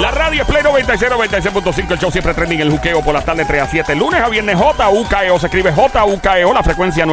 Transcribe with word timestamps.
La 0.00 0.10
radio 0.10 0.42
es 0.42 0.48
Play 0.48 0.62
96, 0.62 1.10
96.5. 1.10 1.92
El 1.92 1.98
show 1.98 2.10
siempre 2.10 2.34
trending 2.34 2.60
el 2.60 2.70
juqueo 2.70 3.02
por 3.02 3.14
las 3.14 3.24
tardes 3.24 3.46
3 3.46 3.62
a 3.62 3.66
7. 3.66 3.94
Lunes 3.94 4.20
a 4.20 4.28
viernes 4.28 4.56
JUKEO. 4.56 5.38
Se 5.38 5.46
escribe 5.46 5.72
JUKEO. 5.72 6.52
La 6.52 6.62
frecuencia 6.62 7.06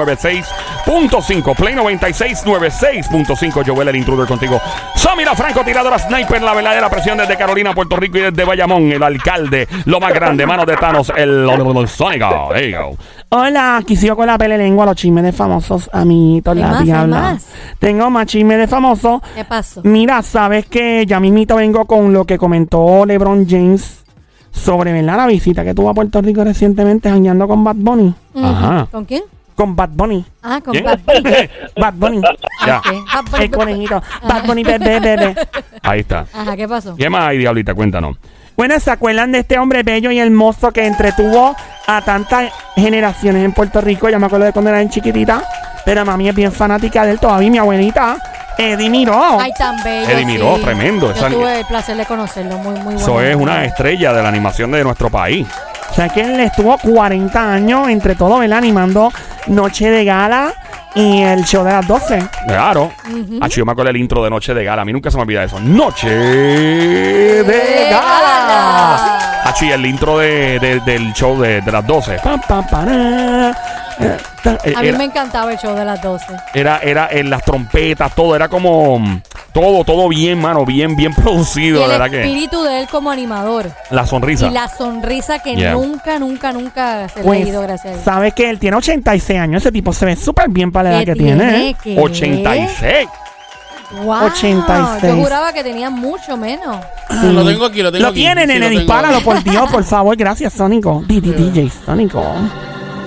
96.5. 0.85 1.55
Play 1.55 1.75
96, 1.75 2.45
96.5. 2.45 3.63
Joel 3.65 3.87
el 3.87 3.95
intruder 3.95 4.27
contigo. 4.27 4.59
Somi 4.95 5.23
la 5.23 5.35
francotiradora 5.35 5.97
sniper. 5.97 6.41
La 6.41 6.53
verdadera 6.53 6.89
presión 6.89 7.17
desde 7.17 7.37
Carolina, 7.37 7.73
Puerto 7.73 7.95
Rico 7.95 8.17
y 8.17 8.21
desde 8.21 8.43
Bayamón. 8.43 8.91
El 8.91 9.03
alcalde. 9.03 9.67
Lo 9.85 9.99
más 9.99 10.13
grande. 10.13 10.45
Manos 10.45 10.65
de 10.65 10.75
Thanos. 10.75 11.11
El, 11.15 11.47
Sónico. 11.87 12.49
There 12.53 12.71
you 12.71 12.77
go. 12.77 12.97
Hola, 13.29 13.77
aquí 13.77 13.95
sigo 13.95 14.15
con 14.15 14.27
la 14.27 14.37
pele 14.37 14.59
lengua, 14.59 14.85
los 14.85 14.95
chismes 14.95 15.23
de 15.23 15.31
famosos, 15.31 15.89
amiguitos, 15.91 16.55
¿Hay 16.55 16.61
la 16.61 16.67
más? 16.67 16.79
¿Hay 16.79 16.85
diabla. 16.85 17.19
más? 17.19 17.47
Tengo 17.79 18.09
más 18.11 18.27
chismes 18.27 18.59
de 18.59 18.67
famosos. 18.67 19.21
¿Qué 19.33 19.43
pasó? 19.43 19.81
Mira, 19.83 20.21
sabes 20.21 20.67
que 20.67 21.03
ya 21.07 21.19
mismito 21.19 21.55
vengo 21.55 21.85
con 21.85 22.13
lo 22.13 22.25
que 22.25 22.37
comentó 22.37 23.07
LeBron 23.07 23.47
James 23.49 24.03
sobre 24.51 24.93
¿verdad? 24.93 25.17
la 25.17 25.25
visita 25.25 25.63
que 25.63 25.73
tuvo 25.73 25.89
a 25.89 25.95
Puerto 25.95 26.21
Rico 26.21 26.43
recientemente 26.43 27.09
jangueando 27.09 27.47
con 27.47 27.63
Bad 27.63 27.77
Bunny. 27.77 28.13
Ajá. 28.35 28.87
¿Con 28.91 29.05
quién? 29.05 29.23
Con 29.55 29.75
Bad 29.75 29.89
Bunny. 29.93 30.25
Ah, 30.41 30.59
con 30.63 30.71
¿Quién? 30.73 30.85
Bad 30.85 30.99
Bunny. 31.05 31.49
Bad 31.79 31.93
Bunny. 31.93 32.21
Ya. 32.65 32.77
Ok. 32.79 32.85
Bad 33.13 33.23
Bunny. 33.31 33.43
El 33.43 33.51
conejito. 33.51 34.03
Bad 34.23 34.45
Bunny, 34.45 34.63
bebé, 34.63 34.99
bebé. 34.99 35.35
Ahí 35.83 35.99
está. 36.01 36.25
Ajá, 36.33 36.55
¿qué 36.55 36.67
pasó? 36.67 36.95
¿Qué 36.95 37.09
más 37.09 37.29
hay, 37.29 37.37
Diablita? 37.37 37.73
Cuéntanos. 37.73 38.17
Bueno, 38.55 38.79
¿se 38.79 38.91
acuerdan 38.91 39.31
de 39.31 39.39
este 39.39 39.57
hombre 39.57 39.81
bello 39.83 40.11
y 40.11 40.19
hermoso 40.19 40.71
que 40.71 40.85
entretuvo 40.85 41.55
a 41.87 42.01
tantas 42.01 42.51
generaciones 42.75 43.43
en 43.43 43.51
Puerto 43.51 43.81
Rico? 43.81 44.09
Ya 44.09 44.19
me 44.19 44.27
acuerdo 44.27 44.45
de 44.45 44.53
cuando 44.53 44.69
era 44.69 44.79
en 44.81 44.89
chiquitita, 44.89 45.43
pero 45.85 46.05
mami 46.05 46.29
es 46.29 46.35
bien 46.35 46.51
fanática 46.51 47.03
de 47.03 47.13
él 47.13 47.19
todavía, 47.19 47.49
mi 47.49 47.57
abuelita. 47.57 48.17
Eddie 48.55 48.89
Miró. 48.91 49.39
Ay, 49.39 49.51
tan 49.57 49.83
bello. 49.83 50.07
Eddie 50.07 50.25
Miró, 50.27 50.59
tremendo. 50.59 51.07
Yo 51.07 51.13
Esa- 51.13 51.29
tuve 51.29 51.59
el 51.61 51.65
placer 51.65 51.97
de 51.97 52.05
conocerlo, 52.05 52.57
muy, 52.59 52.73
muy 52.75 52.83
bueno. 52.83 52.99
Eso 52.99 53.21
es 53.21 53.35
una 53.35 53.65
estrella 53.65 54.13
de 54.13 54.21
la 54.21 54.29
animación 54.29 54.71
de 54.71 54.83
nuestro 54.83 55.09
país. 55.09 55.47
O 55.89 55.95
sea 55.95 56.09
que 56.09 56.21
él 56.21 56.39
estuvo 56.39 56.77
40 56.77 57.53
años 57.53 57.87
entre 57.89 58.13
todo, 58.15 58.37
¿verdad? 58.39 58.59
Animando 58.59 59.11
Noche 59.47 59.89
de 59.89 60.05
Gala 60.05 60.53
y 60.95 61.21
el 61.21 61.43
show 61.43 61.63
de 61.63 61.71
las 61.71 61.87
12. 61.87 62.23
Claro. 62.47 62.91
Ujú. 63.09 63.39
Ah, 63.41 63.47
yo 63.47 63.65
me 63.65 63.71
acuerdo 63.71 63.89
el 63.91 63.97
intro 63.97 64.23
de 64.23 64.29
Noche 64.29 64.53
de 64.53 64.63
Gala. 64.63 64.83
A 64.83 64.85
mí 64.85 64.93
nunca 64.93 65.09
se 65.11 65.17
me 65.17 65.23
olvida 65.23 65.43
eso. 65.43 65.59
Noche 65.59 66.09
de 66.09 67.87
Gala. 67.89 68.45
Gala. 68.47 69.19
Ah, 69.45 69.53
el 69.61 69.85
intro 69.85 70.17
de, 70.19 70.59
de- 70.59 70.79
del 70.81 71.13
show 71.13 71.39
de, 71.39 71.61
de 71.61 71.71
las 71.71 71.85
12. 71.85 72.17
Pam, 72.23 72.41
pam. 72.47 72.87
Eh, 72.89 73.51
Eh, 74.65 74.73
A 74.75 74.81
mí 74.81 74.87
Era, 74.89 74.97
me 74.97 75.03
encantaba 75.05 75.51
el 75.53 75.57
show 75.57 75.73
de 75.75 75.85
las 75.85 76.01
12. 76.01 76.25
era, 76.53 76.79
era 76.79 77.07
en 77.11 77.29
las 77.29 77.43
trompetas, 77.43 78.13
todo. 78.13 78.35
Era 78.35 78.49
como 78.49 78.99
todo, 79.53 79.83
todo 79.83 80.09
bien, 80.09 80.39
mano. 80.41 80.65
Bien, 80.65 80.95
bien 80.95 81.11
Y 81.17 81.21
producido. 81.21 81.83
el 81.85 81.89
¿Verdad 81.91 82.09
que? 82.09 82.21
espíritu 82.23 82.63
de 82.63 82.79
él 82.81 82.87
como 82.89 83.11
animador. 83.11 83.71
La 83.91 84.05
sonrisa. 84.05 84.47
Y 84.47 84.51
la 84.51 84.67
sonrisa 84.67 85.39
que 85.39 85.55
Yeah. 85.55 85.73
nunca, 85.73 86.17
nunca, 86.19 86.51
nunca 86.51 87.07
se 87.09 87.15
le 87.19 87.21
ha 87.21 87.23
Pues, 87.25 87.47
ido, 87.47 87.61
gracias 87.61 87.85
a 87.85 87.95
Dios. 87.95 88.03
sabes 88.03 88.33
que 88.33 88.49
él 88.49 88.59
tiene 88.59 88.75
86 88.77 89.39
años. 89.39 89.61
Ese 89.61 89.71
tipo 89.71 89.93
se 89.93 90.05
ve 90.05 90.15
súper 90.15 90.49
bien 90.49 90.71
para 90.71 90.89
la 90.89 90.95
edad 90.97 91.05
¿Qué 91.05 91.13
que 91.19 91.23
tiene. 91.23 91.69
¿eh? 91.69 91.75
¿Qué? 91.81 91.95
86. 91.99 93.07
Wow. 94.03 94.25
86. 94.25 95.03
Yo 95.03 95.21
juraba 95.21 95.53
que 95.53 95.63
tenía 95.63 95.91
mucho 95.91 96.35
menos. 96.35 96.77
Ah, 97.09 97.23
Lo 97.25 97.45
tengo 97.45 97.65
aquí, 97.65 97.83
lo 97.83 97.91
tengo 97.91 98.01
Lo 98.01 98.09
aquí. 98.09 98.21
tiene, 98.21 98.41
Sí, 98.41 98.47
nene, 98.47 98.59
lo 98.59 98.65
tengo 98.69 98.79
dispáralo, 98.79 99.21
por 99.21 99.43
Dios, 99.43 99.69
por 99.69 99.83
favor. 99.83 100.15
Gracias, 100.17 100.53
Sónico. 100.53 101.03
DJ 101.05 101.69
Sónico. 101.85 102.23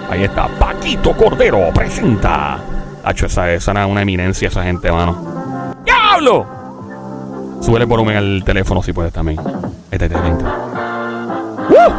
Ahí 0.09 0.23
está. 0.23 0.47
Paquito 0.47 1.13
Cordero 1.17 1.71
presenta. 1.75 2.59
Hacho, 3.03 3.27
esa, 3.27 3.51
esa 3.53 3.71
era 3.73 3.87
una 3.87 4.03
eminencia, 4.03 4.47
esa 4.47 4.63
gente, 4.63 4.93
mano. 4.93 5.36
¡Diablo! 6.19 6.47
Súbele 7.61 7.85
el 7.85 7.89
volumen 7.91 8.17
al 8.17 8.43
teléfono 8.43 8.83
si 8.83 8.91
puedes 8.95 9.13
también. 9.13 9.39
Este, 9.91 10.07
este, 10.07 10.17
este. 10.17 10.45
¡Uh! 11.75 11.93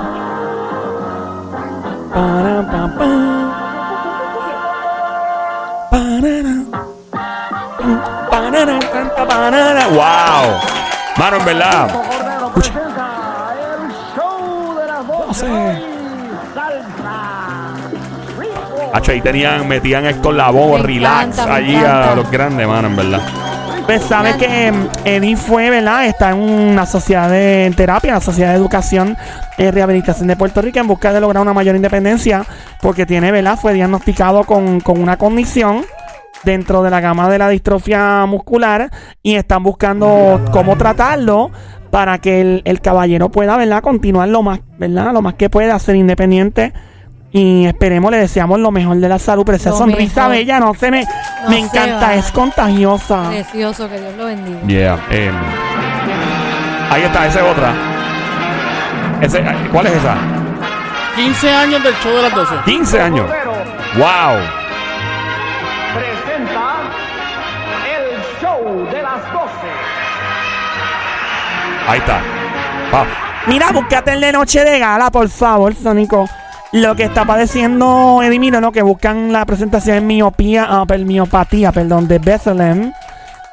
Parara. 9.28 9.88
¡Wow! 9.90 10.46
Mano, 11.18 11.38
en 11.38 11.46
verdad. 11.46 11.90
Escucha. 12.48 12.74
No 15.28 15.34
sé. 15.34 15.48
Ahí 18.94 19.22
tenían, 19.22 19.68
metían 19.68 20.06
esto 20.06 20.32
en 20.32 20.38
la 20.38 20.50
voz, 20.50 20.82
relax, 20.82 21.38
encanta, 21.38 21.54
allí 21.54 21.76
a 21.78 22.14
los 22.14 22.30
grandes, 22.30 22.68
mano, 22.68 22.90
en 22.90 22.96
verdad. 22.98 23.47
Pues 23.88 24.04
sabes 24.04 24.36
que 24.36 24.74
Eddie 25.06 25.38
fue, 25.38 25.70
¿verdad? 25.70 26.06
Está 26.08 26.32
en 26.32 26.40
una 26.40 26.86
sociedad 26.86 27.30
de 27.30 27.72
terapia, 27.76 28.16
la 28.16 28.20
Sociedad 28.22 28.50
de 28.52 28.58
Educación 28.58 29.16
y 29.58 29.72
Rehabilitación 29.72 30.28
de 30.28 30.36
Puerto 30.36 30.62
Rico, 30.62 30.80
en 30.80 30.88
busca 30.88 31.14
de 31.14 31.22
lograr 31.22 31.42
una 31.42 31.54
mayor 31.54 31.78
independencia, 31.78 32.46
porque 32.82 33.06
tiene, 33.06 33.32
¿verdad? 33.32 33.58
Fue 33.58 33.74
diagnosticado 33.74 34.44
con, 34.44 34.82
con 34.82 35.02
una 35.02 35.16
condición 35.16 35.86
dentro 36.44 36.84
de 36.84 36.90
la 36.90 37.00
gama 37.00 37.30
de 37.30 37.38
la 37.38 37.48
distrofia 37.48 38.26
muscular 38.26 38.92
y 39.24 39.36
están 39.36 39.64
buscando 39.64 40.42
cómo 40.52 40.78
tratarlo 40.78 41.50
para 41.90 42.18
que 42.18 42.42
el, 42.42 42.62
el 42.66 42.82
caballero 42.82 43.30
pueda, 43.30 43.56
¿verdad? 43.56 43.82
Continuar 43.82 44.28
lo 44.28 44.44
más, 44.44 44.60
¿verdad? 44.78 45.14
Lo 45.14 45.22
más 45.22 45.36
que 45.36 45.50
pueda 45.50 45.80
ser 45.80 45.96
independiente. 45.96 46.74
Y 47.32 47.66
esperemos, 47.66 48.10
le 48.10 48.18
deseamos 48.18 48.58
lo 48.60 48.72
mejor 48.72 48.98
de 48.98 49.10
la 49.10 49.20
salud, 49.20 49.44
pero 49.46 49.58
esa 49.58 49.72
Lo 49.72 49.78
sonrisa 49.78 50.22
mejor. 50.24 50.38
bella, 50.38 50.60
no 50.62 50.74
se 50.74 50.90
me, 50.92 51.06
No 51.44 51.50
me 51.50 51.60
encanta, 51.60 52.08
va. 52.08 52.16
es 52.16 52.32
contagiosa. 52.32 53.30
Precioso, 53.30 53.90
que 53.90 54.00
Dios 54.00 54.16
lo 54.16 54.26
bendiga. 54.26 54.60
Yeah. 54.68 55.00
em, 55.12 55.36
ahí 56.92 57.04
está, 57.04 57.28
esa 57.28 57.40
es 57.40 57.46
otra. 57.46 57.74
Ese, 59.22 59.44
¿Cuál 59.72 59.88
es 59.88 59.94
esa? 59.94 60.16
15 61.16 61.52
años 61.52 61.84
del 61.84 61.96
show 62.04 62.16
de 62.16 62.22
las 62.22 62.36
12. 62.36 62.56
15 62.66 63.02
años. 63.02 63.26
¡Wow! 63.96 64.38
presenta 65.96 66.76
el 67.88 68.42
show 68.42 68.88
de 68.92 69.02
las 69.02 69.34
12. 69.34 69.50
Ahí 71.88 72.00
está. 72.00 72.20
Mira, 73.48 73.72
búscate 73.72 74.14
el 74.14 74.22
de 74.22 74.32
Noche 74.32 74.64
de 74.64 74.78
Gala, 74.78 75.10
por 75.10 75.30
favor, 75.30 75.74
Sónico. 75.74 76.30
Lo 76.74 76.96
que 76.96 77.04
está 77.06 77.24
padeciendo 77.26 78.22
Eddie 78.22 78.40
Miro, 78.40 78.60
¿no? 78.62 78.72
Que 78.72 78.82
buscan 78.82 79.32
la 79.32 79.46
presentación 79.46 79.98
en 79.98 80.08
miopía, 80.08 80.66
ah, 80.70 80.86
per- 80.86 81.06
miopatía, 81.06 81.72
perdón, 81.72 82.08
de 82.08 82.20
Bethlehem. 82.20 82.92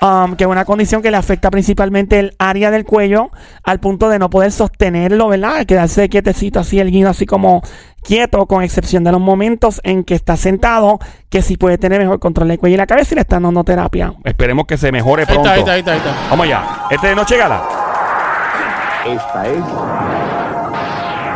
um, 0.02 0.34
que 0.36 0.44
es 0.44 0.50
una 0.50 0.66
condición 0.66 1.00
que 1.00 1.10
le 1.10 1.16
afecta 1.16 1.50
principalmente 1.50 2.18
el 2.18 2.34
área 2.38 2.70
del 2.70 2.84
cuello 2.84 3.30
al 3.62 3.80
punto 3.80 4.10
de 4.10 4.18
no 4.18 4.28
poder 4.28 4.52
sostenerlo, 4.52 5.28
¿verdad? 5.28 5.64
Quedarse 5.64 6.10
quietecito 6.10 6.60
así, 6.60 6.78
el 6.78 6.90
guido 6.90 7.08
así 7.08 7.24
como 7.24 7.62
quieto, 8.02 8.44
con 8.46 8.62
excepción 8.62 9.02
de 9.04 9.12
los 9.12 9.20
momentos 9.20 9.80
en 9.82 10.04
que 10.04 10.14
está 10.14 10.36
sentado, 10.36 10.98
que 11.30 11.40
sí 11.40 11.56
puede 11.56 11.78
tener 11.78 12.00
mejor 12.02 12.18
control 12.18 12.48
del 12.48 12.58
cuello 12.58 12.74
y 12.74 12.76
la 12.78 12.86
cabeza 12.86 13.14
y 13.14 13.16
le 13.16 13.20
están 13.22 13.44
dando 13.44 13.64
terapia. 13.64 14.12
esperemos 14.24 14.66
que 14.66 14.76
se 14.76 14.92
mejore 14.92 15.22
Ahí 15.22 15.26
pronto. 15.26 15.48
está, 15.54 15.72
ahí 15.72 15.80
está, 15.80 15.92
ahí 15.92 15.98
está, 15.98 16.10
ahí 16.10 16.14
está. 16.16 16.28
Vamos 16.28 16.46
allá. 16.46 16.62
Este 16.90 17.06
de 17.06 17.14
Noche 17.14 17.36
Gala. 17.38 17.62
Esta 19.06 19.46
es 19.46 19.58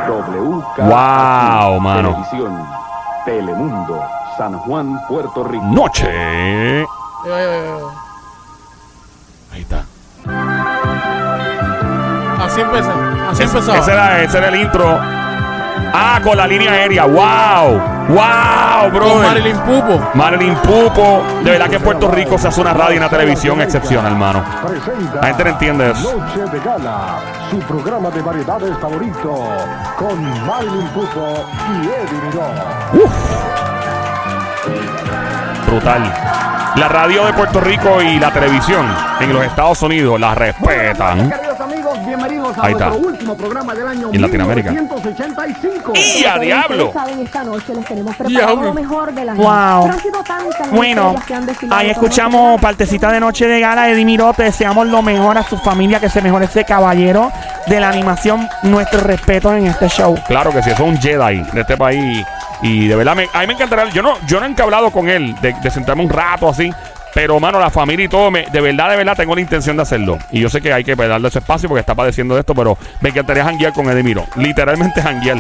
WK 0.09 0.79
Wow, 0.79 1.81
mano. 1.81 2.25
Televisión, 2.31 2.67
Telemundo, 3.25 4.03
San 4.39 4.59
Juan, 4.61 4.99
Puerto 5.07 5.45
Rico. 5.45 5.65
Noche. 5.67 6.87
Ahí 9.53 9.61
está. 9.61 9.85
Así 12.43 12.61
empezó. 12.63 12.93
Así 13.31 13.43
ese 13.43 13.93
era, 13.93 14.23
ese 14.23 14.39
era 14.39 14.49
el 14.49 14.57
intro. 14.57 14.99
Ah, 15.93 16.21
con 16.23 16.37
la 16.37 16.47
línea 16.47 16.73
aérea. 16.73 17.05
¡Wow! 17.05 17.81
¡Wow, 18.09 18.91
Con 18.91 18.93
bro! 18.93 19.15
Marilyn 19.17 19.57
Pupo. 19.59 20.11
Marilyn 20.15 20.55
Pupo. 20.57 21.23
De 21.43 21.51
verdad 21.51 21.69
que 21.69 21.77
en 21.77 21.83
Puerto 21.83 22.09
Rico 22.11 22.39
se 22.39 22.49
hace 22.49 22.61
una 22.61 22.73
radio 22.73 22.95
y 22.95 22.99
una 22.99 23.09
televisión 23.09 23.61
excepcional, 23.61 24.13
hermano. 24.13 24.45
Presenta 24.67 25.21
La 25.21 25.27
gente 25.29 25.45
no 25.45 25.51
entiende 25.51 25.91
eso. 25.91 26.17
Noche 26.17 26.51
de 26.51 26.61
Gala, 26.61 27.19
su 27.51 27.59
programa 27.61 28.11
de 28.11 28.23
variedades 28.23 28.79
favorito, 28.79 29.49
con 29.97 30.47
Marilyn 30.47 30.89
Pupo 30.89 31.47
y 31.71 31.87
Eddie 31.87 32.21
Miró. 32.27 32.43
Brutal. 35.67 36.15
La 36.77 36.89
radio 36.89 37.25
de 37.27 37.33
Puerto 37.33 37.61
Rico 37.61 38.01
y 38.01 38.19
la 38.19 38.31
televisión 38.31 38.87
en 39.21 39.33
los 39.33 39.45
Estados 39.45 39.83
Unidos 39.83 40.21
la 40.21 40.35
respetan. 40.35 41.33
Bienvenidos 42.09 42.57
a 42.59 42.65
Ahí 42.67 42.73
está. 42.73 42.87
nuestro 42.89 43.09
último 43.09 43.37
programa 43.37 43.75
del 43.75 43.89
año 43.89 44.11
En 44.13 44.23
Latinoamérica. 44.23 44.71
1985. 44.71 45.93
¡Y 46.19 46.25
a 46.25 46.39
diablo! 46.39 46.91
saben, 46.93 47.21
esta 47.21 47.45
noche 47.45 47.75
les 47.75 47.85
tenemos 47.85 48.17
preparado 48.17 48.47
Diablo. 48.55 48.63
lo 48.69 48.75
mejor 48.75 49.13
de 49.13 49.25
la 49.25 49.35
Wow. 49.35 49.45
Pero 49.83 49.95
han 49.95 50.01
sido 50.01 50.23
tantas 50.25 50.59
las 50.61 50.71
Bueno, 50.71 51.03
historias 51.03 51.25
que 51.27 51.35
han 51.35 51.47
desfilado 51.47 51.81
ahí 51.81 51.87
con 51.87 52.05
escuchamos 52.05 52.33
nosotros. 52.41 52.61
partecita 52.63 53.13
de 53.13 53.21
Noche 53.21 53.47
de 53.47 53.61
Gala. 53.61 53.91
Eddie 53.91 54.05
Miró, 54.05 54.33
te 54.33 54.43
deseamos 54.45 54.87
lo 54.87 55.03
mejor 55.03 55.37
a 55.39 55.43
su 55.43 55.59
familia, 55.59 56.01
que 56.01 56.09
se 56.09 56.23
mejore 56.23 56.47
ese 56.47 56.65
caballero 56.65 57.31
de 57.67 57.81
la 57.81 57.91
animación. 57.91 58.49
Nuestro 58.63 59.01
respeto 59.01 59.55
en 59.55 59.67
este 59.67 59.89
show. 59.89 60.17
Claro 60.27 60.51
que 60.51 60.63
sí, 60.63 60.71
eso 60.71 60.85
es 60.85 60.89
un 60.89 60.99
Jedi 60.99 61.43
de 61.53 61.61
este 61.61 61.77
país. 61.77 62.25
Y 62.63 62.89
de 62.89 62.97
verdad, 62.97 63.15
me- 63.15 63.29
a 63.33 63.41
mí 63.41 63.47
me 63.47 63.53
encantaría. 63.53 63.93
Yo 63.93 64.03
no, 64.03 64.15
yo 64.27 64.41
nunca 64.41 64.63
he 64.63 64.65
hablado 64.65 64.91
con 64.91 65.09
él 65.09 65.37
de, 65.41 65.53
de 65.63 65.71
sentarme 65.71 66.03
un 66.03 66.11
rato 66.11 66.49
así. 66.49 66.73
Pero, 67.19 67.41
mano, 67.41 67.59
la 67.59 67.69
familia 67.69 68.05
y 68.05 68.09
todo, 68.09 68.31
me- 68.31 68.47
de 68.47 68.61
verdad, 68.61 68.91
de 68.91 68.97
verdad, 68.97 69.17
tengo 69.17 69.35
la 69.35 69.41
intención 69.41 69.75
de 69.77 69.83
hacerlo. 69.83 70.19
Y 70.31 70.39
yo 70.39 70.49
sé 70.49 70.61
que 70.61 70.73
hay 70.73 70.85
que 70.85 70.95
darle 70.95 71.27
ese 71.27 71.41
espacio 71.41 71.69
porque 71.69 71.81
está 71.81 71.93
padeciendo 71.93 72.35
de 72.35 72.41
esto, 72.43 72.55
pero 72.55 72.79
me 73.01 73.09
encantaría 73.09 73.43
janguear 73.45 73.73
con 73.73 73.91
Edimiro. 73.91 74.25
Literalmente 74.37 75.03
janguear 75.03 75.39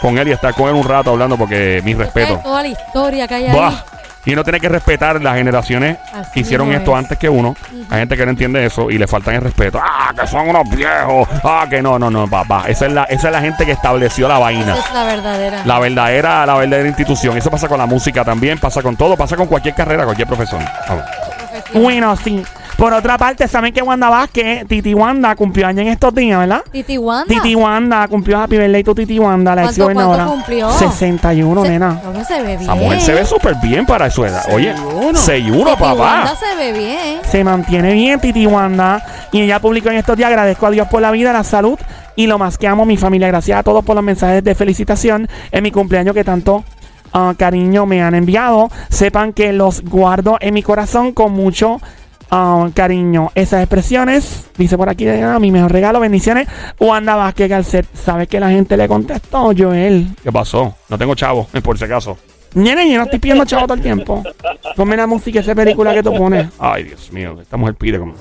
con 0.00 0.16
él 0.18 0.28
y 0.28 0.30
estar 0.30 0.54
con 0.54 0.68
él 0.68 0.74
un 0.76 0.84
rato 0.88 1.10
hablando 1.10 1.36
porque 1.36 1.80
mi 1.84 1.94
Tú 1.94 1.98
sabes 1.98 2.14
respeto. 2.14 2.40
toda 2.44 2.62
la 2.62 2.68
historia 2.68 3.26
que 3.26 3.34
hay 3.34 3.46
ahí. 3.46 3.52
Y 4.26 4.32
uno 4.32 4.42
tiene 4.44 4.60
que 4.60 4.68
respetar 4.68 5.22
las 5.22 5.36
generaciones 5.36 5.96
Así 6.12 6.30
que 6.32 6.40
hicieron 6.40 6.72
esto 6.72 6.90
es. 6.90 6.98
antes 6.98 7.16
que 7.16 7.28
uno. 7.28 7.54
Hay 7.88 8.00
gente 8.00 8.16
que 8.16 8.24
no 8.24 8.30
entiende 8.32 8.66
eso 8.66 8.90
y 8.90 8.98
le 8.98 9.06
faltan 9.06 9.36
el 9.36 9.40
respeto. 9.40 9.80
Ah, 9.82 10.12
que 10.18 10.26
son 10.26 10.48
unos 10.48 10.68
viejos. 10.68 11.28
Ah, 11.44 11.66
que 11.70 11.80
no, 11.80 11.98
no, 11.98 12.10
no, 12.10 12.28
papá. 12.28 12.64
Esa 12.66 12.86
es 12.86 12.92
la, 12.92 13.04
esa 13.04 13.28
es 13.28 13.32
la 13.32 13.40
gente 13.40 13.64
que 13.64 13.72
estableció 13.72 14.26
la 14.28 14.38
vaina. 14.38 14.74
Esa 14.74 14.86
es 14.88 14.92
la 14.92 15.04
verdadera. 15.04 15.62
La 15.64 15.78
verdadera, 15.78 16.44
la 16.44 16.54
verdadera 16.56 16.88
institución. 16.88 17.36
Eso 17.38 17.50
pasa 17.50 17.68
con 17.68 17.78
la 17.78 17.86
música 17.86 18.24
también, 18.24 18.58
pasa 18.58 18.82
con 18.82 18.96
todo, 18.96 19.16
pasa 19.16 19.36
con 19.36 19.46
cualquier 19.46 19.74
carrera, 19.74 20.04
cualquier 20.04 20.26
profesión. 20.28 20.62
Vamos. 20.88 21.04
profesión. 21.38 21.82
Bueno, 21.82 22.16
sí. 22.16 22.44
Por 22.76 22.92
otra 22.92 23.16
parte, 23.16 23.48
saben 23.48 23.72
que 23.72 23.80
Wanda 23.80 24.10
Vázquez, 24.10 24.66
Titi 24.68 24.92
Wanda, 24.92 25.34
cumplió 25.34 25.66
años 25.66 25.80
en 25.86 25.88
estos 25.88 26.14
días, 26.14 26.38
¿verdad? 26.38 26.60
Titi 26.70 26.98
Wanda. 26.98 27.24
Titi 27.34 27.54
Wanda 27.54 28.06
cumplió 28.06 28.38
Happy 28.38 28.58
Birthday 28.58 28.84
to 28.84 28.94
Titi 28.94 29.18
Wanda, 29.18 29.54
la 29.54 29.64
ex 29.64 29.76
¿Cuánto- 29.78 29.84
cuánto 29.94 30.08
gobernadora. 30.10 30.36
cumplió? 30.36 30.70
61, 30.72 31.62
Se- 31.62 31.68
nena. 31.70 32.00
¿Cómo 32.04 32.22
se 32.22 32.34
ve 32.42 32.48
bien? 32.48 32.60
Esa 32.60 32.74
mujer 32.74 33.00
se 33.00 33.14
ve 33.14 33.24
súper 33.24 33.54
bien 33.62 33.86
para 33.86 34.10
su 34.10 34.26
edad. 34.26 34.42
Oye, 34.52 34.74
6'1". 34.74 35.16
6'1, 35.16 35.70
Titi 35.70 35.80
papá. 35.80 35.94
Wanda 35.94 36.36
se 36.36 36.56
ve 36.56 36.72
bien. 36.78 37.18
Se 37.24 37.42
mantiene 37.44 37.94
bien 37.94 38.20
Titi 38.20 38.46
Wanda. 38.46 39.02
Y 39.32 39.40
ella 39.40 39.58
publicó 39.58 39.88
en 39.88 39.96
estos 39.96 40.14
días, 40.18 40.28
agradezco 40.28 40.66
a 40.66 40.70
Dios 40.70 40.86
por 40.88 41.00
la 41.00 41.10
vida, 41.12 41.32
la 41.32 41.44
salud 41.44 41.78
y 42.14 42.26
lo 42.26 42.36
más 42.36 42.58
que 42.58 42.68
amo 42.68 42.84
mi 42.84 42.98
familia. 42.98 43.28
Gracias 43.28 43.58
a 43.58 43.62
todos 43.62 43.86
por 43.86 43.94
los 43.94 44.04
mensajes 44.04 44.44
de 44.44 44.54
felicitación 44.54 45.28
en 45.50 45.62
mi 45.62 45.70
cumpleaños 45.70 46.14
que 46.14 46.24
tanto 46.24 46.62
ah, 47.14 47.32
cariño 47.38 47.86
me 47.86 48.02
han 48.02 48.14
enviado. 48.14 48.70
Sepan 48.90 49.32
que 49.32 49.54
los 49.54 49.80
guardo 49.82 50.36
en 50.40 50.52
mi 50.52 50.62
corazón 50.62 51.12
con 51.12 51.32
mucho 51.32 51.80
ah, 52.30 52.68
cariño. 52.74 53.30
Esas 53.34 53.60
expresiones, 53.60 54.48
dice 54.56 54.76
por 54.76 54.88
aquí, 54.88 55.08
ah, 55.08 55.38
mi 55.38 55.50
mejor 55.50 55.72
regalo, 55.72 56.00
bendiciones. 56.00 56.48
Wanda 56.78 57.16
Vázquez 57.16 57.48
Garcet. 57.48 57.86
¿Sabes 57.94 58.28
que 58.28 58.40
la 58.40 58.50
gente 58.50 58.76
le 58.76 58.88
contestó? 58.88 59.52
Joel. 59.56 60.08
¿Qué 60.22 60.32
pasó? 60.32 60.74
No 60.88 60.98
tengo 60.98 61.14
chavo, 61.14 61.46
por 61.62 61.78
si 61.78 61.84
acaso. 61.84 62.16
Nene, 62.54 62.90
yo 62.90 62.98
no 62.98 63.04
estoy 63.04 63.18
pidiendo 63.18 63.44
chavo 63.44 63.66
todo 63.66 63.74
el 63.74 63.82
tiempo. 63.82 64.22
Ponme 64.76 64.96
la 64.96 65.06
música, 65.06 65.40
esa 65.40 65.54
película 65.54 65.92
que 65.92 66.02
tú 66.02 66.14
pones. 66.14 66.48
Ay, 66.58 66.84
Dios 66.84 67.12
mío, 67.12 67.38
esta 67.40 67.56
mujer 67.56 67.74
pide 67.74 67.98
como. 67.98 68.14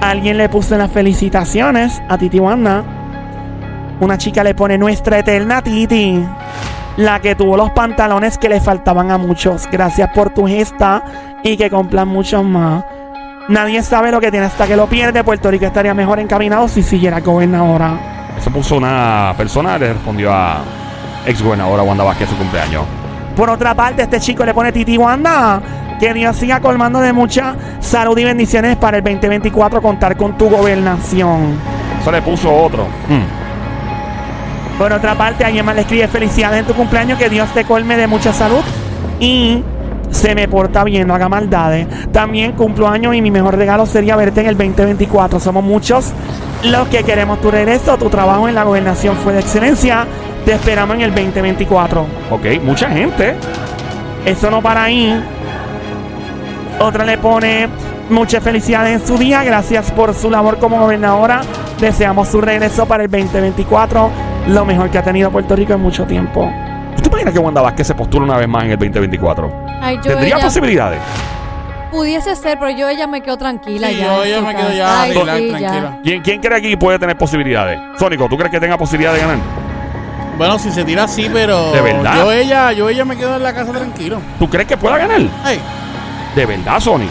Alguien 0.00 0.38
le 0.38 0.48
puso 0.48 0.76
las 0.78 0.90
felicitaciones 0.90 2.00
a 2.08 2.16
Titi 2.16 2.38
Wanda. 2.38 2.84
Una 4.00 4.16
chica 4.18 4.44
le 4.44 4.54
pone 4.54 4.78
nuestra 4.78 5.18
eterna 5.18 5.62
Titi. 5.62 6.22
La 6.96 7.20
que 7.20 7.34
tuvo 7.34 7.56
los 7.56 7.70
pantalones 7.72 8.38
que 8.38 8.48
le 8.48 8.60
faltaban 8.60 9.10
a 9.10 9.18
muchos. 9.18 9.66
Gracias 9.70 10.10
por 10.14 10.32
tu 10.32 10.46
gesta 10.46 11.25
y 11.52 11.56
que 11.56 11.70
cumplan 11.70 12.08
muchos 12.08 12.44
más. 12.44 12.84
Nadie 13.48 13.82
sabe 13.82 14.10
lo 14.10 14.20
que 14.20 14.30
tiene 14.30 14.46
hasta 14.46 14.66
que 14.66 14.76
lo 14.76 14.86
pierde. 14.86 15.22
Puerto 15.22 15.50
Rico 15.50 15.66
estaría 15.66 15.94
mejor 15.94 16.18
encaminado 16.18 16.66
si 16.66 16.82
siguiera 16.82 17.20
gobernadora. 17.20 18.34
Eso 18.36 18.50
puso 18.50 18.76
una 18.76 19.32
persona, 19.36 19.78
le 19.78 19.92
respondió 19.92 20.32
a 20.32 20.62
ex 21.24 21.42
gobernadora 21.42 21.82
Wanda 21.82 22.04
Vázquez 22.04 22.28
su 22.28 22.36
cumpleaños. 22.36 22.84
Por 23.36 23.48
otra 23.50 23.74
parte, 23.74 24.02
este 24.02 24.18
chico 24.18 24.44
le 24.44 24.52
pone 24.52 24.72
Titi 24.72 24.98
Wanda. 24.98 25.60
Que 26.00 26.12
Dios 26.12 26.36
siga 26.36 26.60
colmando 26.60 27.00
de 27.00 27.12
mucha 27.14 27.54
salud 27.80 28.18
y 28.18 28.24
bendiciones 28.24 28.76
para 28.76 28.98
el 28.98 29.04
2024 29.04 29.80
contar 29.80 30.16
con 30.16 30.36
tu 30.36 30.50
gobernación. 30.50 31.58
Eso 32.00 32.12
le 32.12 32.20
puso 32.20 32.54
otro. 32.54 32.84
Mm. 33.08 33.46
Por 34.78 34.92
otra 34.92 35.14
parte, 35.14 35.44
alguien 35.44 35.64
más 35.64 35.74
le 35.74 35.82
escribe 35.82 36.06
felicidades 36.08 36.60
en 36.60 36.66
tu 36.66 36.74
cumpleaños, 36.74 37.18
que 37.18 37.30
Dios 37.30 37.48
te 37.54 37.64
colme 37.64 37.96
de 37.96 38.06
mucha 38.06 38.34
salud 38.34 38.62
y 39.20 39.62
se 40.10 40.34
me 40.34 40.48
porta 40.48 40.84
bien, 40.84 41.06
no 41.06 41.14
haga 41.14 41.28
maldades. 41.28 41.86
También 42.12 42.52
cumplo 42.52 42.88
años 42.88 43.14
y 43.14 43.22
mi 43.22 43.30
mejor 43.30 43.56
regalo 43.56 43.86
sería 43.86 44.16
verte 44.16 44.40
en 44.40 44.48
el 44.48 44.56
2024. 44.56 45.40
Somos 45.40 45.62
muchos 45.62 46.12
los 46.64 46.88
que 46.88 47.02
queremos 47.04 47.40
tu 47.40 47.50
regreso. 47.50 47.96
Tu 47.98 48.08
trabajo 48.08 48.48
en 48.48 48.54
la 48.54 48.64
gobernación 48.64 49.16
fue 49.16 49.32
de 49.32 49.40
excelencia. 49.40 50.06
Te 50.44 50.52
esperamos 50.52 50.96
en 50.96 51.02
el 51.02 51.10
2024. 51.14 52.06
Ok, 52.30 52.62
mucha 52.62 52.88
gente. 52.90 53.34
Eso 54.24 54.50
no 54.50 54.62
para 54.62 54.84
ahí. 54.84 55.22
Otra 56.78 57.04
le 57.04 57.18
pone 57.18 57.68
muchas 58.10 58.42
felicidades 58.42 59.00
en 59.00 59.06
su 59.06 59.18
día. 59.18 59.44
Gracias 59.44 59.90
por 59.90 60.14
su 60.14 60.30
labor 60.30 60.58
como 60.58 60.78
gobernadora. 60.78 61.42
Deseamos 61.80 62.28
su 62.28 62.40
regreso 62.40 62.86
para 62.86 63.04
el 63.04 63.10
2024. 63.10 64.10
Lo 64.48 64.64
mejor 64.64 64.90
que 64.90 64.98
ha 64.98 65.02
tenido 65.02 65.30
Puerto 65.30 65.56
Rico 65.56 65.72
en 65.74 65.80
mucho 65.80 66.04
tiempo. 66.04 66.50
¿Tú 66.96 67.02
te 67.02 67.08
imaginas 67.08 67.34
que 67.34 67.40
Wanda 67.40 67.60
Vázquez 67.60 67.88
se 67.88 67.94
postula 67.94 68.24
una 68.24 68.36
vez 68.36 68.48
más 68.48 68.64
en 68.64 68.70
el 68.70 68.78
2024? 68.78 69.65
Ay, 69.80 69.96
yo 69.96 70.02
¿Tendría 70.12 70.36
ella 70.36 70.44
posibilidades? 70.44 71.00
pudiese 71.90 72.34
ser, 72.36 72.58
pero 72.58 72.70
yo 72.72 72.88
ella 72.88 73.06
me 73.06 73.22
quedo 73.22 73.36
tranquila 73.38 73.88
Sí, 73.88 73.96
ya. 73.96 74.06
yo 74.06 74.24
en 74.24 74.30
ya 74.30 74.38
su 74.38 74.44
me 74.44 74.52
quedo 74.54 74.62
casa. 74.64 74.74
ya 74.76 75.02
Ay, 75.02 75.12
relax, 75.12 75.38
sí, 75.38 75.48
tranquila. 75.48 75.98
¿Quién, 76.02 76.22
¿Quién 76.22 76.40
cree 76.40 76.58
aquí 76.58 76.76
puede 76.76 76.98
tener 76.98 77.16
posibilidades? 77.16 77.78
Sónico, 77.98 78.28
¿tú 78.28 78.36
crees 78.36 78.50
que 78.50 78.60
tenga 78.60 78.76
posibilidad 78.76 79.12
de 79.14 79.20
ganar? 79.20 79.38
Bueno, 80.36 80.58
si 80.58 80.70
se 80.70 80.84
tira 80.84 81.04
así, 81.04 81.30
pero. 81.32 81.72
¿De 81.72 81.80
verdad? 81.80 82.16
Yo 82.16 82.32
ella, 82.32 82.72
yo 82.72 82.88
ella 82.90 83.04
me 83.06 83.16
quedo 83.16 83.36
en 83.36 83.42
la 83.42 83.54
casa 83.54 83.72
tranquilo. 83.72 84.20
¿Tú 84.38 84.50
crees 84.50 84.66
que 84.68 84.76
pueda 84.76 84.98
ganar? 84.98 85.22
Ay, 85.42 85.58
De 86.34 86.44
verdad, 86.44 86.78
Sonic. 86.80 87.08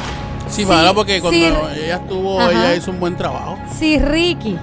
sí, 0.47 0.62
Sí, 0.62 0.65
para 0.65 0.94
porque 0.94 1.19
cuando 1.19 1.39
sí. 1.39 1.81
ella 1.83 1.95
estuvo, 1.95 2.39
Ajá. 2.39 2.51
ella 2.51 2.75
hizo 2.75 2.91
un 2.91 3.00
buen 3.00 3.15
trabajo. 3.15 3.57
Si 3.75 3.97
Ricky 3.97 4.59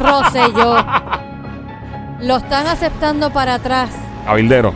Rosselló 0.00 0.76
lo 2.20 2.36
están 2.38 2.66
aceptando 2.66 3.30
para 3.30 3.54
atrás, 3.54 3.90
Cabildero. 4.24 4.72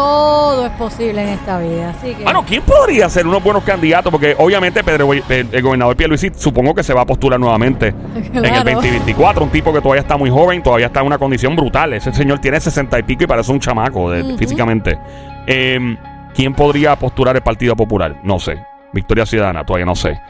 Todo 0.00 0.66
es 0.66 0.72
posible 0.72 1.22
en 1.22 1.28
esta 1.30 1.58
vida. 1.58 1.90
Así 1.90 2.14
que. 2.14 2.22
Bueno, 2.24 2.44
¿quién 2.46 2.62
podría 2.62 3.08
ser 3.08 3.26
unos 3.26 3.42
buenos 3.42 3.64
candidatos? 3.64 4.10
Porque 4.12 4.34
obviamente 4.38 4.84
Pedro, 4.84 5.12
el, 5.12 5.22
el 5.30 5.62
gobernador 5.62 5.96
Pierluisi 5.96 6.30
supongo 6.36 6.74
que 6.74 6.82
se 6.82 6.92
va 6.92 7.00
a 7.02 7.06
postular 7.06 7.40
nuevamente 7.40 7.88
en 8.14 8.24
el 8.36 8.42
Claro. 8.50 8.70
2024. 8.72 9.44
Un 9.44 9.50
tipo 9.50 9.72
que 9.72 9.80
todavía 9.80 10.02
está 10.02 10.16
muy 10.16 10.28
joven, 10.30 10.62
todavía 10.62 10.86
está 10.86 11.00
en 11.00 11.06
una 11.06 11.18
condición 11.18 11.56
brutal. 11.56 11.94
Ese 11.94 12.12
señor 12.12 12.38
tiene 12.40 12.60
60 12.60 12.98
y 12.98 13.02
pico 13.04 13.24
y 13.24 13.26
parece 13.26 13.50
un 13.52 13.60
chamaco 13.60 14.10
de- 14.10 14.36
físicamente. 14.36 14.98
Eh, 15.46 15.96
¿Quién 16.34 16.52
podría 16.54 16.96
postular 16.96 17.34
el 17.36 17.42
Partido 17.42 17.74
Popular? 17.74 18.16
No 18.22 18.38
sé. 18.38 18.62
Victoria 18.92 19.24
Ciudadana, 19.24 19.64
todavía 19.64 19.86
no 19.86 19.94
sé. 19.94 20.20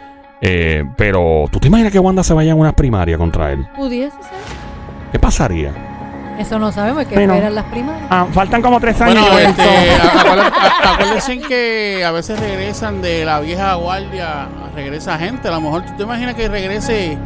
Eh, 0.41 0.85
pero, 0.97 1.47
¿tú 1.51 1.59
te 1.59 1.67
imaginas 1.69 1.91
que 1.93 1.99
Wanda 1.99 2.23
se 2.23 2.35
vaya 2.35 2.53
en 2.53 2.59
una 2.61 2.73
primaria 2.73 3.19
contra 3.19 3.51
él? 3.53 3.67
Pudiese 3.75 4.17
ser. 4.23 4.33
¿Qué 5.11 5.19
pasaría? 5.19 5.73
Eso 6.39 6.59
no 6.59 6.71
sabemos, 6.73 7.01
hay 7.01 7.07
que 7.07 7.15
Bueno. 7.15 7.33
esperar 7.35 7.53
las 7.53 7.65
primarias. 7.65 8.07
Ah, 8.11 8.27
faltan 8.33 8.61
como 8.63 8.79
tres 8.81 9.01
años. 9.01 9.27
Bueno, 9.31 9.49
este, 9.51 9.97
acuérdense- 10.85 11.41
que 11.47 12.05
a 12.05 12.11
veces 12.13 12.39
regresan 12.39 13.01
de 13.03 13.25
la 13.25 13.41
vieja 13.41 13.75
guardia, 13.75 14.47
regresa 14.75 15.19
gente. 15.19 15.49
A 15.49 15.53
lo 15.53 15.61
mejor 15.61 15.85
tú 15.85 15.93
te 15.97 16.03
imaginas 16.03 16.35
que 16.35 16.49
regrese 16.49 17.19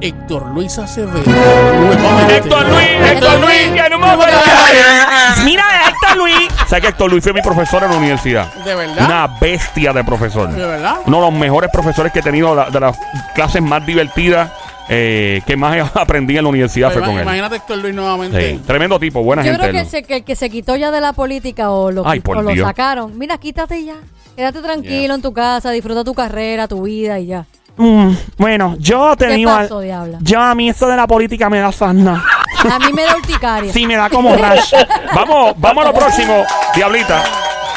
Héctor 0.00 0.46
Luis 0.48 0.78
Acevedo. 0.78 1.18
Héctor 1.18 2.68
Luis, 2.68 2.88
Héctor 3.10 3.40
Luis, 3.40 3.70
que 3.82 3.90
no 3.90 3.98
me 3.98 4.16
voy 4.16 4.24
a- 4.26 5.42
Mira, 5.44 5.64
Héctor 5.88 6.16
Luis. 6.16 6.48
¿Sabes 6.66 6.82
que 6.82 6.88
Héctor 6.88 7.10
Luis 7.10 7.22
fue 7.22 7.32
mi 7.32 7.42
profesor 7.42 7.82
en 7.84 7.90
la 7.90 7.96
universidad? 7.96 8.46
¿De 8.64 8.74
verdad? 8.74 9.04
Una 9.06 9.26
bestia 9.40 9.92
de 9.92 10.02
profesor. 10.04 10.48
¿De 10.50 10.66
verdad? 10.66 10.96
Uno 11.06 11.18
de 11.18 11.22
los 11.30 11.32
mejores 11.32 11.70
profesores 11.72 12.12
que 12.12 12.20
he 12.20 12.22
tenido, 12.22 12.54
la- 12.54 12.70
de 12.70 12.80
las 12.80 12.96
clases 13.34 13.62
más 13.62 13.84
divertidas 13.86 14.50
eh, 14.88 15.40
que 15.46 15.56
más 15.56 15.90
aprendí 15.96 16.36
en 16.36 16.44
la 16.44 16.50
universidad 16.50 16.88
Pero 16.88 17.00
fue 17.00 17.08
con 17.08 17.16
él. 17.18 17.22
Imagínate 17.22 17.56
Héctor 17.56 17.78
Luis 17.78 17.94
nuevamente. 17.94 18.52
Sí, 18.52 18.60
tremendo 18.66 18.98
tipo, 18.98 19.22
buena 19.22 19.42
Yo 19.42 19.52
gente. 19.52 19.60
creo 19.60 19.72
que 19.72 19.80
él. 19.80 19.86
se- 19.86 20.02
que 20.02 20.16
el 20.16 20.24
que 20.24 20.36
se 20.36 20.50
quitó 20.50 20.76
ya 20.76 20.90
de 20.90 21.00
la 21.00 21.12
política 21.12 21.70
o 21.70 21.90
lo, 21.90 22.06
Ay, 22.06 22.18
quit- 22.20 22.22
por 22.22 22.36
o 22.38 22.42
lo 22.42 22.54
sacaron. 22.64 23.16
Mira, 23.18 23.38
quítate 23.38 23.84
ya. 23.84 23.94
Quédate 24.36 24.60
tranquilo 24.62 25.02
Yeah. 25.06 25.14
en 25.14 25.22
tu 25.22 25.32
casa, 25.32 25.70
disfruta 25.70 26.04
tu 26.04 26.14
carrera, 26.14 26.66
tu 26.66 26.82
vida 26.82 27.18
y 27.18 27.26
ya. 27.26 27.44
Mm, 27.76 28.10
bueno, 28.38 28.76
yo 28.78 29.16
te 29.16 29.26
¿Qué 29.28 29.34
digo. 29.34 29.50
pasó, 29.50 29.80
diabla? 29.80 30.18
Yo 30.20 30.40
a 30.40 30.54
mí 30.54 30.68
eso 30.68 30.86
de 30.88 30.96
la 30.96 31.06
política 31.06 31.48
me 31.50 31.58
da 31.58 31.72
sarna. 31.72 32.22
A 32.70 32.78
mí 32.78 32.92
me 32.92 33.02
da 33.02 33.16
urticaria. 33.16 33.72
Sí, 33.72 33.86
me 33.86 33.96
da 33.96 34.08
como 34.10 34.34
rash. 34.36 34.72
Vamos, 35.14 35.54
vamos 35.58 35.84
a 35.84 35.88
lo 35.88 35.94
próximo, 35.94 36.44
Diablita. 36.74 37.22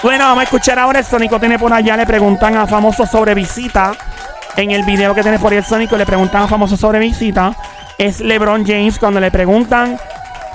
Bueno, 0.04 0.26
vamos 0.26 0.42
a 0.42 0.44
escuchar 0.44 0.78
ahora. 0.78 1.00
El 1.00 1.06
Sónico 1.06 1.40
tiene 1.40 1.58
por 1.58 1.74
allá. 1.74 1.98
Le 1.98 2.06
preguntan 2.06 2.56
a 2.58 2.68
famosos 2.68 3.10
sobre 3.10 3.34
visita. 3.34 3.94
En 4.58 4.72
el 4.72 4.84
video 4.86 5.14
que 5.14 5.22
tiene 5.22 5.38
por 5.38 5.52
ahí 5.52 5.58
el 5.58 5.66
Sónico, 5.66 5.98
le 5.98 6.06
preguntan 6.06 6.44
a 6.44 6.48
famosos 6.48 6.80
sobre 6.80 7.00
visita. 7.00 7.54
Es 7.98 8.22
LeBron 8.22 8.66
James 8.66 8.98
cuando 8.98 9.20
le 9.20 9.30
preguntan 9.30 9.98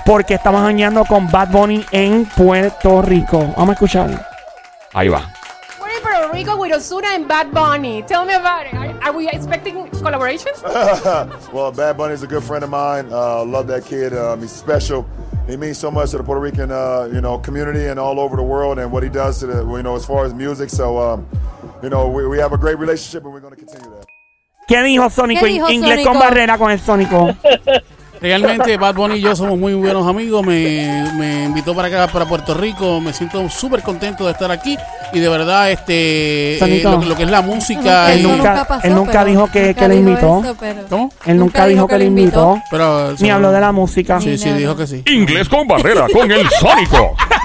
por 0.05 0.25
qué 0.25 0.35
estamos 0.35 0.63
bañando 0.63 1.05
con 1.05 1.29
Bad 1.29 1.51
Bunny 1.51 1.85
en 1.91 2.25
Puerto 2.25 3.03
Rico. 3.03 3.39
Vamos 3.55 3.69
a 3.69 3.73
escuchar. 3.73 4.27
Ahí 4.93 5.07
va. 5.07 5.31
We're 5.79 5.95
in 5.95 6.01
Puerto 6.01 6.31
Rico 6.33 6.57
with 6.57 6.73
Osuna 6.73 7.13
and 7.13 7.27
Bad 7.27 7.51
Bunny. 7.51 8.01
Tell 8.03 8.25
me 8.25 8.33
about 8.33 8.65
it. 8.65 8.73
Are, 8.73 9.03
are 9.03 9.15
we 9.15 9.29
expecting 9.29 9.87
collaborations? 9.91 10.63
well, 11.53 11.71
Bad 11.71 11.95
Bunny's 11.95 12.23
a 12.23 12.27
good 12.27 12.43
friend 12.43 12.63
of 12.63 12.71
mine. 12.71 13.07
Uh, 13.11 13.45
love 13.45 13.67
that 13.67 13.85
kid. 13.85 14.15
Um, 14.15 14.41
he's 14.41 14.51
special. 14.51 15.07
He 15.47 15.57
means 15.57 15.77
so 15.77 15.91
much 15.91 16.11
to 16.11 16.17
the 16.17 16.23
Puerto 16.23 16.41
Rican, 16.41 16.71
uh, 16.71 17.07
you 17.13 17.21
know, 17.21 17.37
community 17.37 17.85
and 17.85 17.99
all 17.99 18.19
over 18.19 18.35
the 18.35 18.43
world, 18.43 18.79
and 18.79 18.91
what 18.91 19.03
he 19.03 19.09
does 19.09 19.39
to 19.39 19.47
the, 19.47 19.65
you 19.65 19.83
know, 19.83 19.95
as 19.95 20.05
far 20.05 20.25
as 20.25 20.33
music. 20.33 20.69
So, 20.69 20.97
um, 20.97 21.27
you 21.81 21.89
know, 21.89 22.07
we, 22.07 22.25
we 22.27 22.39
have 22.41 22.53
a 22.53 22.57
great 22.57 22.77
relationship, 22.79 23.23
and 23.25 23.33
we're 23.33 23.41
going 23.41 23.55
to 23.55 23.59
continue 23.59 23.89
that. 23.89 24.05
¿Qué 24.67 24.81
dijo 24.83 25.09
Sónico? 25.09 25.41
¿Qué 25.45 25.51
dijo 25.51 25.69
Inglés 25.69 25.95
Sónico? 26.03 26.11
con 26.11 26.19
barrera 26.19 26.57
con 26.57 26.71
el 26.71 26.79
Sónico. 26.79 27.35
Realmente 28.21 28.77
Bad 28.77 28.93
Bunny 28.93 29.15
y 29.15 29.21
yo 29.21 29.35
somos 29.35 29.57
muy 29.57 29.73
buenos 29.73 30.07
amigos. 30.07 30.45
Me, 30.45 31.11
me 31.17 31.45
invitó 31.45 31.75
para 31.75 31.87
acá, 31.87 32.07
para 32.13 32.25
Puerto 32.25 32.53
Rico. 32.53 33.01
Me 33.01 33.13
siento 33.13 33.49
súper 33.49 33.81
contento 33.81 34.25
de 34.27 34.31
estar 34.33 34.51
aquí. 34.51 34.77
Y 35.11 35.19
de 35.19 35.27
verdad, 35.27 35.71
este, 35.71 36.59
eh, 36.63 36.83
lo, 36.83 37.01
lo 37.01 37.15
que 37.15 37.23
es 37.23 37.31
la 37.31 37.41
música. 37.41 38.13
Él 38.13 38.19
y- 38.19 38.21
Eso 38.25 38.35
nunca- 38.37 38.65
pasó, 38.67 38.87
él 38.87 38.93
nunca 38.93 39.11
pero- 39.11 39.25
dijo 39.25 39.51
que- 39.51 39.65
nunca 39.69 39.81
que 39.81 39.87
le 39.87 39.95
dijo 39.95 40.09
invitó. 40.09 40.41
eso, 40.43 40.55
¿Cómo? 40.87 41.11
Él 41.25 41.37
nunca, 41.39 41.65
dijo 41.65 41.87
que 41.87 41.97
le 41.97 42.05
invitó, 42.05 42.61
Pero, 42.69 43.13
ni 43.19 43.31
habló 43.31 43.51
de 43.51 43.59
la 43.59 43.71
música. 43.71 44.21
Sí, 44.21 44.37
sí, 44.37 44.51
dijo 44.51 44.75
que 44.77 44.85
sí. 44.85 45.01
Inglés 45.07 45.49
con 45.49 45.67
barrera 45.67 46.05
con 46.13 46.31
el 46.31 46.47
Sónico. 46.59 47.15